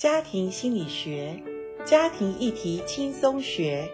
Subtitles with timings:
[0.00, 1.38] 家庭心理学，
[1.84, 3.86] 家庭议题轻松学。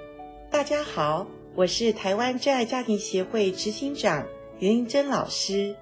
[0.48, 4.24] 大家好，我是台湾真爱家庭协会执行长
[4.60, 5.74] 严玲珍老师，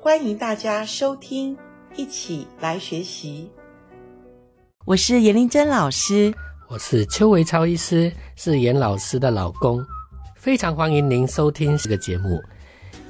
[0.00, 1.56] 欢迎大家收听，
[1.94, 3.48] 一起来学习。
[4.84, 6.34] 我是严玲珍老师，
[6.68, 9.80] 我是邱维超医师，是严老师的老公，
[10.34, 12.42] 非常欢迎您收听这个节目。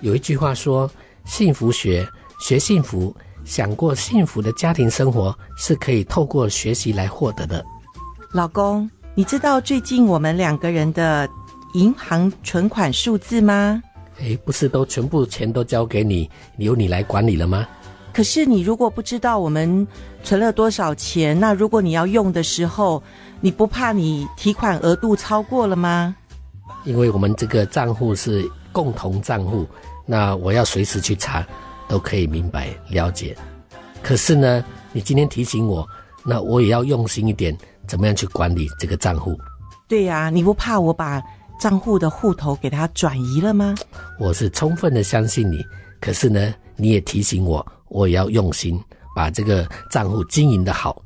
[0.03, 0.91] 有一句话说
[1.25, 2.07] ：“幸福学，
[2.39, 3.17] 学幸福。”
[3.49, 7.65] 想过幸福的家庭生活是可以透过学习来获得的。
[8.33, 11.27] 老公，你知道最近我们两个人的
[11.73, 13.83] 银行存款数字吗？
[14.19, 17.67] 诶，不是都全部钱都交给你，由你来管理了吗？
[18.13, 19.87] 可是你如果不知道我们
[20.23, 23.03] 存了多少钱，那如果你要用的时候，
[23.41, 26.15] 你不怕你提款额度超过了吗？
[26.85, 29.67] 因为我们这个账户是共同账户，
[30.05, 31.47] 那我要随时去查。
[31.89, 33.37] 都可以明白了解，
[34.03, 35.89] 可是呢，你今天提醒我，
[36.25, 37.57] 那我也要用心一点，
[37.87, 39.37] 怎么样去管理这个账户？
[39.89, 41.23] 对呀、啊，你不怕我把
[41.59, 43.75] 账户的户头给它转移了吗？
[44.19, 45.65] 我是充分的相信你，
[45.99, 48.79] 可是呢，你也提醒我，我也要用心
[49.17, 51.03] 把这个账户经营的好。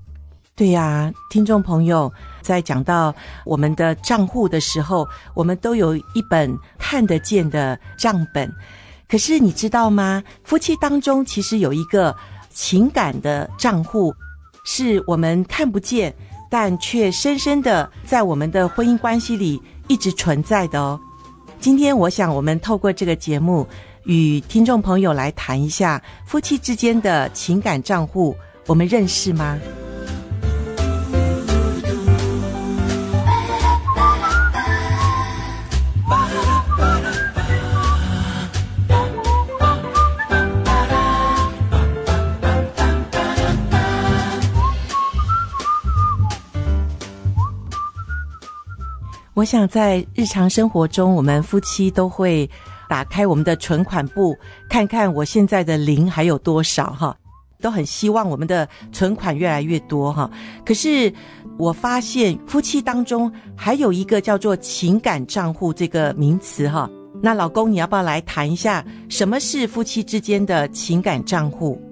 [0.54, 3.14] 对呀、啊，听众朋友，在讲到
[3.46, 8.52] 我们的账户的时候，我们都有一本看得见的账本。
[9.12, 10.24] 可是你知道吗？
[10.42, 12.16] 夫妻当中其实有一个
[12.48, 14.10] 情感的账户，
[14.64, 16.14] 是我们看不见，
[16.50, 20.98] 但却深深的在我们的婚姻关系里一直存在的哦。
[21.60, 23.68] 今天我想，我们透过这个节目，
[24.04, 28.34] 与听众朋友来谈一下夫妻之间的情感账户，
[28.66, 29.58] 我们认识吗？
[49.42, 52.48] 我想在日常生活中，我们夫妻都会
[52.88, 54.36] 打开我们的存款簿，
[54.68, 57.16] 看看我现在的零还有多少哈，
[57.60, 60.30] 都很希望我们的存款越来越多哈。
[60.64, 61.12] 可是
[61.58, 66.88] 我发现夫妻当中还有一个叫做情感账户这个名词哈。
[67.20, 71.82] 那老公，你要不要来谈一下什么是夫妻之间的情感账户？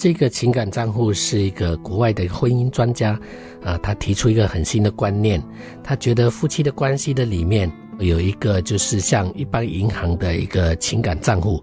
[0.00, 3.20] 这个情感账户是一个国外的婚姻专家，
[3.62, 5.38] 啊，他提出一个很新的观念。
[5.84, 11.62] 他觉得夫妻的关系的里面有一个就是像一般银行的一个情感账户，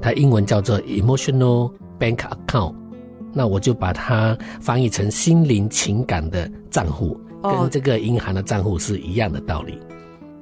[0.00, 2.74] 它英文叫做 emotional bank account。
[3.34, 9.78] 那我就把它翻译成心灵情感的账户，跟这个银行的账户是一样的道理。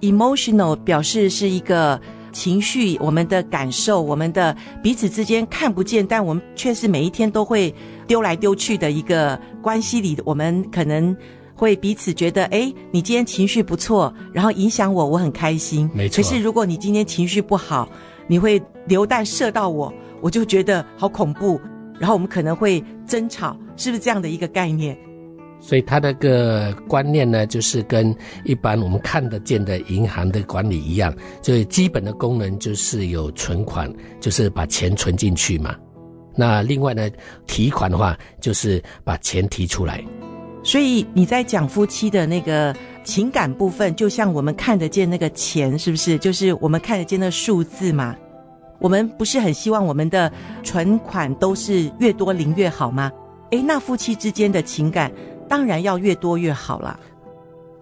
[0.00, 2.00] emotional 表示是一个。
[2.32, 7.74] 情绪，我们的感受，我们的彼此之间看不见，但我们却是每一天都会
[8.06, 11.16] 丢来丢去的一个关系里，我们可能
[11.54, 15.88] 会彼此觉得，哎，你今天情绪不错，然后影响我，我很开心。
[15.94, 16.16] 没错。
[16.16, 17.88] 可是如果你今天情绪不好，
[18.26, 21.60] 你会流弹射到我，我就觉得好恐怖，
[21.98, 24.96] 然后我们可能会争吵，是不是这样的一个概念？
[25.64, 28.14] 所以他那个观念呢，就是跟
[28.44, 33.90] 一般我们看得见的银行的管理一样，最基本的功能就是有存款，
[34.20, 35.72] 就是把钱存进去嘛。
[36.34, 37.08] 那另外呢，
[37.46, 40.04] 提款的话就是把钱提出来。
[40.64, 42.74] 所以你在讲夫妻的那个
[43.04, 46.18] 情感部分，就像我们看得见那个钱，是不是？
[46.18, 48.16] 就是我们看得见那个数字嘛。
[48.80, 50.32] 我们不是很希望我们的
[50.64, 53.12] 存款都是越多零越好吗？
[53.52, 55.12] 诶，那夫妻之间的情感。
[55.52, 56.98] 当然要越多越好了，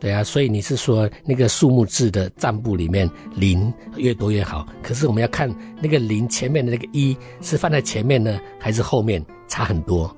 [0.00, 4.66] 对啊，所以你是说那个数目字的账簿里面零越多越好？
[4.82, 5.48] 可是我们要看
[5.80, 9.24] 那个零前面的那个一是放在前面呢，还是后面？
[9.46, 10.12] 差很多。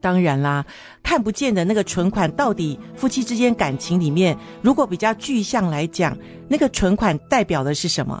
[0.00, 0.64] 当然啦，
[1.02, 6.16] 看不见的那个存款，到底夫妻之间感情里面，如果比较具象来讲，
[6.48, 8.18] 那个存款代表的是什么？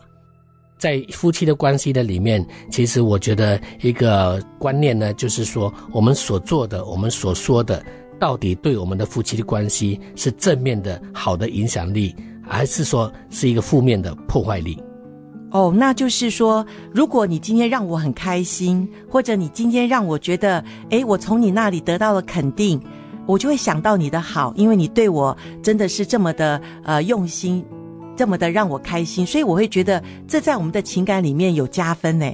[0.76, 7.82] 在夫妻的关系的里面，其实我觉得一个观念呢，就是说我们所做的，我们所说的。
[8.22, 14.80] 到底对我们的夫妻的关系是正面的好的影响力，还是说是一个负面的破坏力？
[15.50, 16.64] 哦，那就是说，
[16.94, 22.80] 如果你今天让我很开心，或者你今天让我觉得，诶，我从你那里得到了肯定，
[23.26, 27.64] 我就会想到你的好，因为你对我真的是这么的呃用心，
[28.16, 32.32] 这么的让我开心，所以我会觉得这在我们的情感里面有加分呢。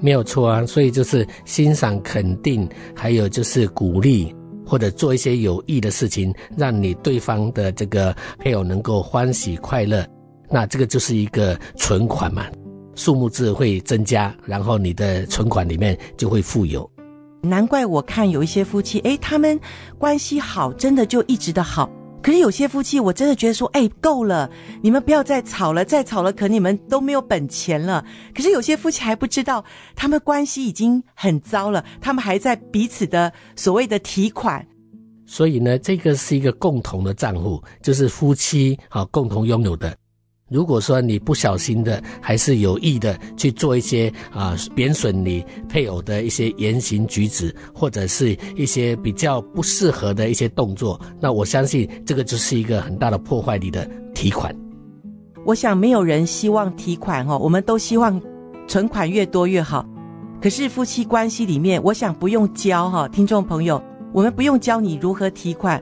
[0.00, 2.66] 没有错啊，所以就是欣赏、肯定，
[2.96, 4.34] 还有就是鼓励。
[4.70, 10.06] 或者做一些有益的事情，让你对方的这个配偶能够欢喜快乐，
[10.48, 12.46] 那这个就是一个存款嘛，
[12.94, 16.88] 数目字会增加，然后你的存款里面就会富有。
[17.42, 19.58] 难怪我看有一些夫妻，诶，他们
[19.98, 21.90] 关系好，真的就一直的好。
[22.22, 24.50] 可是有些夫妻，我真的觉得说，哎，够了，
[24.82, 28.04] 你们不要再吵了，再吵了，可你们都没有本钱了。
[28.34, 29.64] 可是有些夫妻还不知道，
[29.96, 34.66] 他们关系已经很糟了，他们还在彼此的所谓的提款。
[35.26, 39.96] 所以呢，这个是一个共同的账户，就是夫妻啊共同拥有的。
[40.50, 54.52] 如果说你不小心的，还是有意的去做一些啊贬损你配偶的一些言行举止，或者是一些比较不适合的一些动作，那我相信这个就是一个很大的破坏你的提款。
[55.46, 58.20] 我想没有人希望提款哦，我们都希望
[58.66, 59.86] 存款越多越好。
[60.42, 63.80] 可是夫妻关系里面，我想不用教哈，听众朋友，
[64.12, 65.80] 我们不用教你如何提款，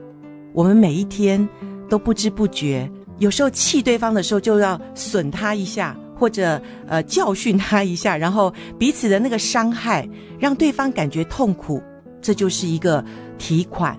[0.53, 1.49] 我们每一天
[1.89, 2.87] 都不知不觉。
[3.19, 10.07] 有时候气对方的时候，就要损他一下，或者呃教训他一下，然后彼此的那个伤害，
[10.39, 11.81] 让对方感觉痛苦，
[12.21, 13.03] 这就是一个
[13.37, 13.97] 提款。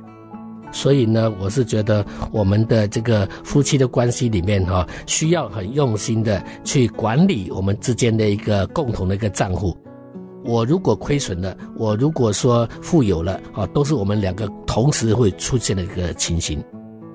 [0.72, 9.76] 所以呢，我是觉得我们的这个夫妻的关系里面哈，需要很用心的去管理我们之间的一个共同的一个账户。
[10.44, 16.62] 我如果亏损了，我如果说富有了啊，都是我们两个同时会出现的一个情形。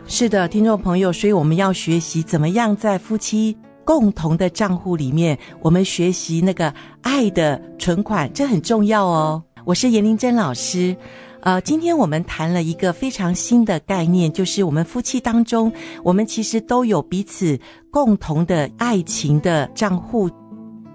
[0.08, 6.72] 是的，听众朋友，所以我们要学习怎么样在夫妻共同的账户里面，我们学习那个
[7.02, 9.44] 爱的存款，这很重要哦。
[9.66, 10.96] 我是严玲珍老师，
[11.42, 15.74] 呃，今天我们谈了一个非常新的概念，就是我们夫妻当中，
[16.04, 17.60] 我们其实都有彼此
[17.92, 20.30] 共同的爱情的账户。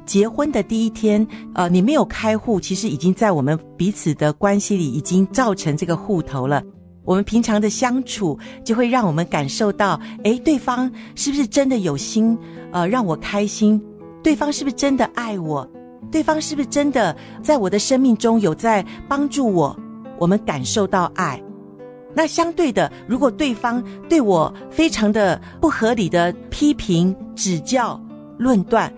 [0.07, 6.63] 结婚的第一天，呃，你没有开户，其实已经在我们彼此的关系里已经造成这个户头了。
[7.05, 12.37] 我们平常的相处，就会让我们感受到，诶，对方是不是真的有心，
[12.73, 13.81] 呃，让我开心？
[14.23, 15.67] 对方是不是真的爱我？
[16.11, 19.77] 对方是不是真的在我的生命中有在帮助我？
[20.19, 21.43] 我们感受到爱。
[22.13, 27.99] 那相对的，如果对方对我非常的不合理的批评、指教、
[28.37, 28.93] 论断，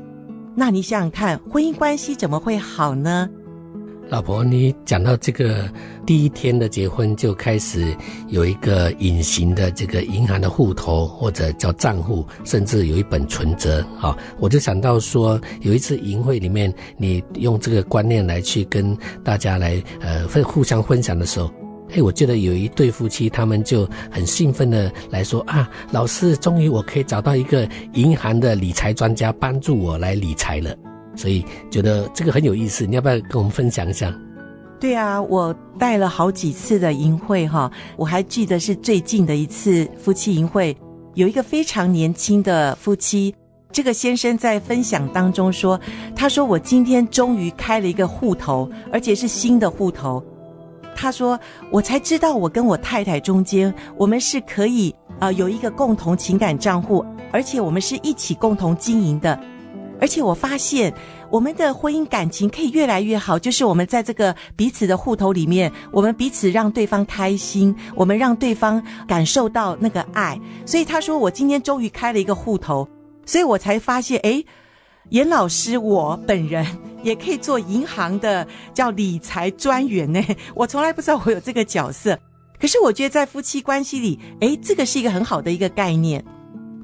[0.56, 3.28] 那你想想看，婚姻关系怎么会好呢？
[4.12, 5.66] 老婆，你讲到这个
[6.04, 7.96] 第一天的结婚就开始
[8.28, 18.94] 有一个隐形的这个银行的户头或者叫账户，甚至有一本存折啊，我就想到说，有一次营会里面，你用这个观念来去跟
[19.24, 21.50] 大家来呃分互相分享的时候，
[21.94, 30.76] 哎，我记得有一对夫妻，他们就很兴奋的来说啊，老师，终于我可以找到一个银行的理财专家帮助我来理财了。
[31.14, 34.12] 所以觉得这个很有意思，你要不要跟我们分享一下？
[34.80, 40.76] 对啊，我带了好几次的营会哈，我还记得是最近的一次夫妻营会，
[41.14, 43.32] 有一个非常年轻的夫妻，
[43.70, 45.80] 这个先生在分享当中说，
[46.16, 50.20] 他说我今天终于开了一个户头，而且是新的户头。
[50.96, 51.38] 他说
[51.70, 59.38] 我才知道我跟我太太中间，我们是可以呃有一个共同情感账户，而且我们是一起共同经营的。
[60.02, 60.92] 而且我发现，
[61.30, 70.36] 我们的婚姻感情可以越来越好，就是我们在这个彼此的户头里面，我们彼此让对方开心，我们让对方感受到那个爱。
[70.66, 72.88] 所以他说，我今天终于开了一个户头，
[73.24, 74.44] 所以我才发现，诶，
[75.10, 76.66] 严老师，我本人
[77.04, 78.44] 也可以做银行的
[78.74, 80.20] 叫理财专员呢。
[80.56, 82.18] 我从来不知道我有这个角色，
[82.60, 86.24] 可是我觉得在夫妻关系里，诶，这个是一个很好的一个概念。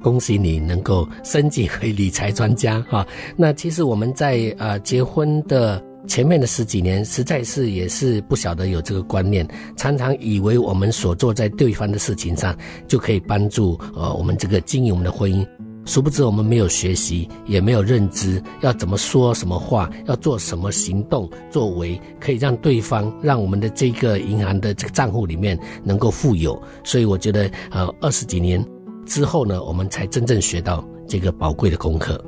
[0.01, 3.05] 恭喜你能够升级为理财专家哈！
[3.35, 15.45] 那其实我们在呃结婚的前面的十几年，实在是也是不晓得有这个观念，常常以为我们所做在对方的事情上就可以帮助呃我们这个经营我们的婚姻，
[15.85, 26.59] 殊不知我们没有学习，也没有认知，要怎么说什么话，要做什么行动作为，可以让对方让我们的这个银行的这个账户里面能够富有。
[26.83, 28.65] 所以我觉得呃二十几年。
[29.09, 32.23] 之后呢，我们才真正学到这个宝贵的功课。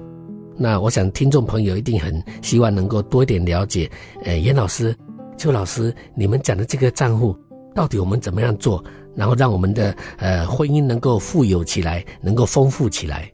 [0.58, 3.90] 那我想听众朋友一定很希望能够多一点了解。
[4.24, 4.94] 呃，严老师、
[5.38, 7.38] 邱老师，你们讲的这个账户，
[7.74, 8.84] 到底我们怎么样做，
[9.16, 13.32] 然后让我们的呃婚姻能够富有起来，能够丰富起来？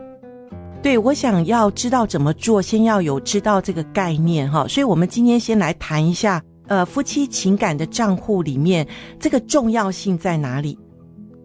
[0.84, 4.68] 对，我想要知道怎么做，先要有知道这个概念哈。
[4.68, 8.86] 所以我们今天先来谈一下，呃，夫妻情感的账户里面
[9.20, 10.78] 这个重要性在哪里？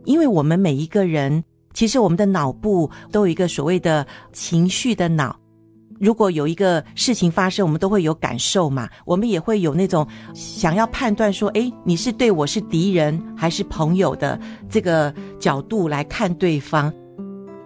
[0.05, 1.43] 因为我们每一个人。
[1.73, 5.37] 其实我们的脑部都有一个所谓的情绪的脑，
[5.99, 14.39] 如果有一个事情发生，我们都会有感受嘛，我们也会有那种想要判断说，诶，你是对我是敌人还是朋友的
[14.69, 16.93] 这个角度来看对方。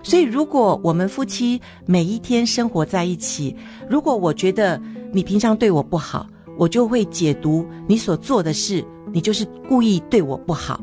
[0.02, 3.56] 所以，如果我们夫妻每一天生活在一起，
[3.90, 4.80] 如果我觉得
[5.12, 10.80] 你平常对我不好，我就会解读你所做的事，你就是故意对我不好。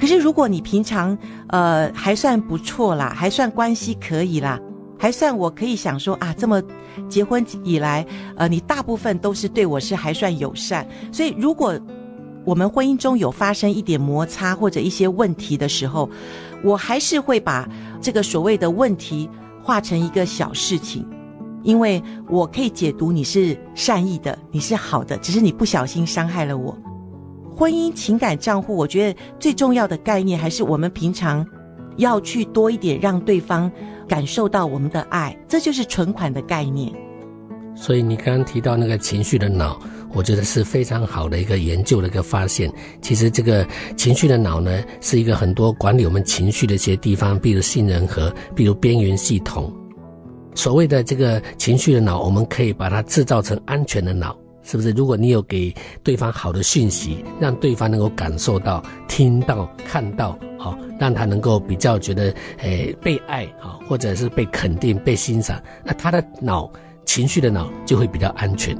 [0.00, 1.16] 可是如果你平常
[1.48, 4.58] 呃还算不错啦，还算关系可以啦，
[4.98, 6.62] 还算我可以想说啊，这么
[7.08, 11.78] 结婚以来，呃，你大部分都是对我是还算友善，所以如果
[12.46, 16.08] 我们婚姻中有发生一点摩擦或者一些问题的时候，
[16.64, 17.68] 我还是会把
[18.00, 19.28] 这个所谓的问题
[19.62, 21.06] 化成一个小事情。
[21.62, 26.74] 因为我可以解读你是善意的，你是好的，只是你不小心伤害了我。
[27.60, 31.46] 婚姻情感账户，我觉得最重要的概念还是我们平常
[31.98, 33.70] 要去多一点让对方
[34.08, 36.90] 感受到我们的爱，这就是存款的概念。
[37.76, 39.78] 所以你刚刚提到那个情绪的脑，
[40.14, 42.72] 我觉得是非常好的一个研究的一个发现。
[43.02, 49.70] 其实这个情绪的脑呢，是一个很多管理我们情绪的一些地方，比如杏仁核，比如边缘系统。
[50.54, 54.90] 所谓的这个情绪的脑，我们可以把它制造成安全的脑，是不是？
[54.92, 66.70] 如果你有给对方好的讯息，让对方能够感受到、听到、看到，好，让他能够比较觉得，诶，被爱，好，或者是被肯定、被欣赏，那他的脑，
[67.04, 68.76] 情绪的脑就会比较安全。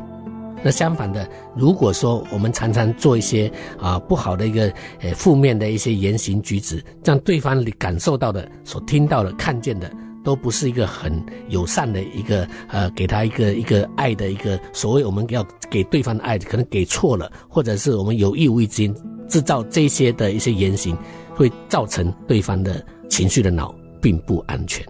[0.62, 4.70] 那相反的，如果说我们常常做一些啊不好的一个，
[5.00, 9.90] 诶，负面的一些言行举止，让对方感受到的、所听到的、看见的。
[10.22, 18.94] 都不是一个很友善的一个呃，给他一个一个爱的一个所谓我们要给对方的爱，可能给错了，或者是我们有意无意间
[19.28, 20.96] 制造这些的一些言行，
[21.34, 24.86] 会造成对方的情绪的脑并不安全。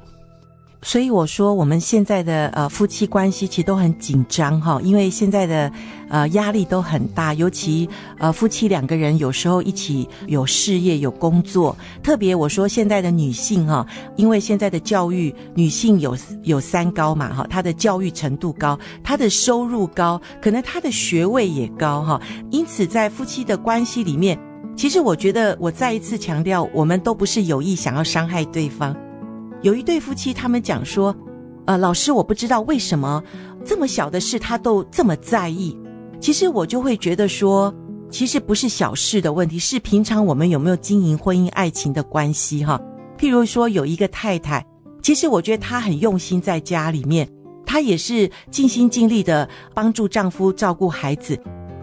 [0.83, 5.71] 所以我说，我们现在的呃夫妻关系其实都很紧张哈，因为现在的
[6.09, 7.87] 呃压力都很大，尤其
[8.19, 22.21] 呃夫妻两个人有时候一起有事业有工作，特别我说现在的女性哈，因为现在的教育，女性有有三高嘛哈，她的教育程度高，她的收入高，可能她的学位也高哈，
[22.51, 24.39] 因此在夫妻的关系里面，
[24.75, 28.97] 其实我觉得我再一次强调，我们都不是有意想要伤害对方。
[29.63, 31.15] 有一对夫妻，他们讲说
[31.67, 33.23] ：“呃，老师，我不知道为什么
[33.65, 35.77] 这么小的事他都这么在意。
[36.19, 37.75] 其实我就会觉得说，
[38.11, 42.81] 其实不是小事的问题，是平常我们有没有经营婚姻爱情的关系哈。
[43.19, 44.65] 譬如说，有一个太太，
[45.03, 47.29] 其实我觉得她很用心在家里面，
[47.67, 51.39] 她也是尽心尽力的帮助丈夫照顾孩子。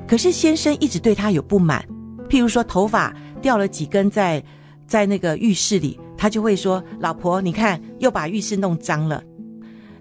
[0.07, 1.85] 可是先生一直对她有不满，
[2.27, 4.43] 譬如说头发掉了几根在
[4.87, 9.23] 在那个浴室里。”他就会说：“老婆，你看又把浴室弄脏了，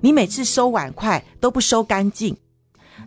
[0.00, 2.36] 你每次收碗筷都不收干净。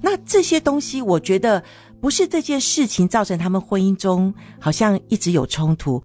[0.01, 1.63] 那这些东西，我觉得
[1.99, 6.01] 不是这件事情造成他们婚姻中好像一直有冲突。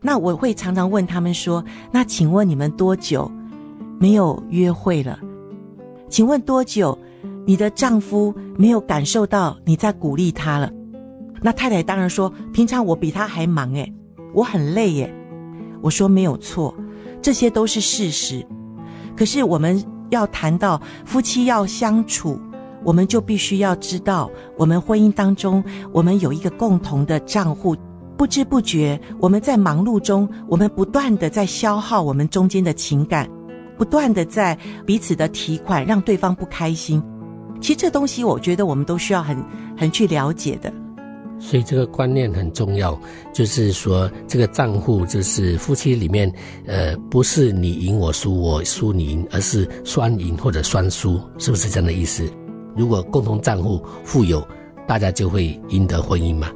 [0.00, 3.30] 那我会常常问他们说：那请问你们多久
[4.00, 5.18] 没有约会了？
[6.10, 6.98] 请问多久
[7.46, 10.70] 你的丈夫没有感受到你在鼓励他了？
[11.40, 13.92] 那太太当然说：平常我比他还忙诶，
[14.34, 15.14] 我很累耶。”
[15.82, 16.74] 我说没有错，
[17.20, 18.46] 这些都是事实。
[19.14, 22.40] 可是我们要谈到夫妻要相处，
[22.82, 25.62] 我们就必须要知道，我们婚姻当中，
[25.92, 27.76] 我们有一个共同的账户。
[28.16, 33.28] 不知不觉，我们在忙碌中，我们不断的在消耗我们中间的情感，
[33.76, 37.02] 不断的在彼此的提款，让对方不开心。
[37.60, 39.36] 其实这东西，我觉得我们都需要很
[39.76, 40.72] 很去了解的。
[41.44, 42.96] 所以这个观念很重要，
[43.34, 46.32] 就是说这个账户就是夫妻里面，
[46.66, 52.24] 呃，不是你赢我输，我输你赢，而是双赢或者双输，是不是这样的意思？
[52.76, 54.46] 如果共同账户富有，
[54.86, 56.48] 大家就会赢得婚姻嘛。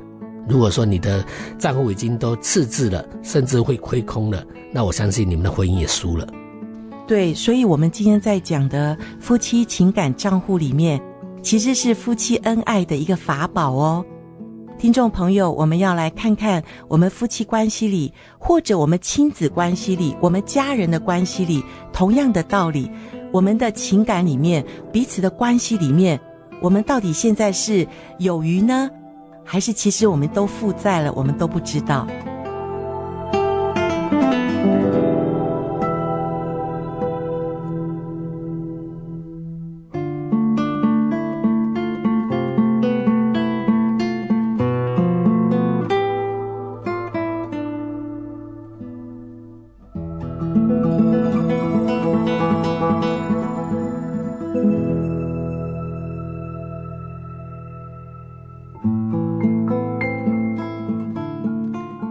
[0.48, 1.24] 如果说你的
[1.58, 6.24] 账户已经都赤字了，甚至会亏空了，那我相信你们的婚姻也输了。
[7.08, 11.02] 对，所以我们今天在讲的夫妻情感账户里面，
[11.42, 14.04] 其实是夫妻恩爱的一个法宝哦。
[14.78, 21.64] 听众朋友，我们要来看看我们夫妻关系里，或者我们亲子关系里，我们家人的关系里，
[21.94, 22.90] 同样的道理，
[23.32, 26.20] 我们的情感里面，彼此的关系里面，
[26.60, 28.90] 我们到底现在是有余呢，
[29.44, 32.06] 还是其实我们都负债了，我们都不知道。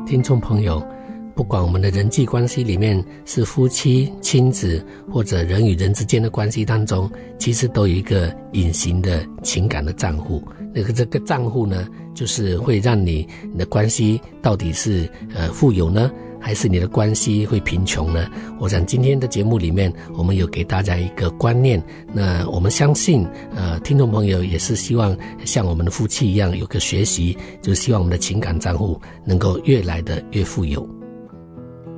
[0.06, 0.86] 听众朋友，
[1.34, 7.10] 不管我们的人际关系里面是夫妻、亲子，或者人与人之间的关系当中，
[7.40, 10.44] 其实都有一个隐形的情感的账户。
[10.74, 16.12] 那个这个账户呢，就是会让你你的关系到底是呃富有呢，
[16.46, 18.30] 还是你的关系会贫穷呢？
[18.60, 21.84] 我想今天的节目里面，我们有给大家一个观念。
[22.14, 23.26] 那我们相信，
[23.56, 30.88] 呃，听众朋友也是希望像我们的夫妻一样有个学习，就希望我们的情感账户能够越来的越富有。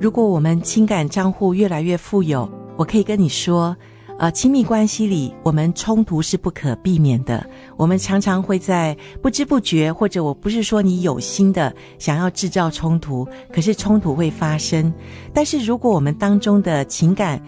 [0.00, 3.76] 如果我们情感账户越来越富有，我可以跟你说，
[4.18, 7.48] 呃，亲密关系里我们冲突是不可避免的。
[7.76, 14.92] 我们常常会在不知不觉，或者我不是说你有心的想要制造冲突，可是冲突会发生。
[15.32, 17.40] 但是如果我们当中的情感，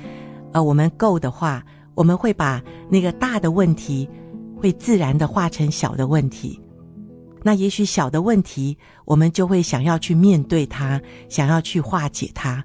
[0.53, 1.61] 呃，我们够的话，
[1.97, 4.09] 我们会把那个大的问题，
[4.57, 6.61] 会自然的化成小的问题。
[7.43, 12.65] 那也许小的问题，我们就会想要去面对它，想要去化解它。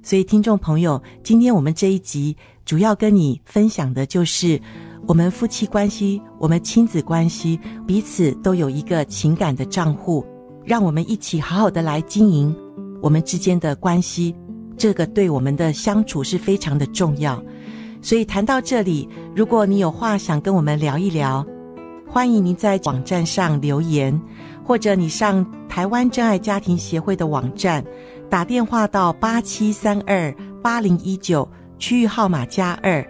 [0.00, 2.34] 所以，听众朋友，今天我们这一集
[2.68, 4.60] 主要跟你分享的就是
[5.06, 10.22] 我们夫妻关系、我们亲子关系，彼此都有一个情感的账户，
[10.66, 12.54] 让我们一起好好的来经营
[13.00, 14.36] 我们之间的关系。
[14.76, 17.42] 这个对我们的相处是非常的重要。
[18.02, 21.42] 所以谈到这里，如果你有话想跟我们聊一聊，
[22.06, 24.20] 欢迎您在网站上留言，
[24.62, 27.82] 或者你上台湾真爱家庭协会的网站，
[28.28, 30.30] 打电话到八七三二
[30.62, 33.06] 八零一九，区域号码加二。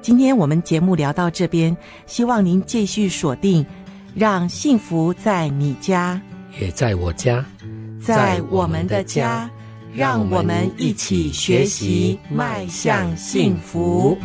[0.00, 3.64] 今天我们节目聊到这边，希望您继续锁定，
[4.14, 6.20] 让幸福在你家，
[6.60, 7.44] 也在我家，
[8.00, 9.50] 在我们的家，
[9.94, 14.18] 让我们一起学习迈向幸福。